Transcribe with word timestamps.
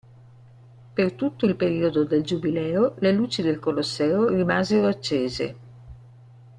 Per 0.95 1.11
tutto 1.13 1.45
il 1.45 1.55
periodo 1.55 2.03
del 2.05 2.23
giubileo 2.23 2.95
le 3.01 3.11
luci 3.11 3.43
del 3.43 3.59
Colosseo 3.59 4.29
rimasero 4.29 4.87
accese. 4.87 5.55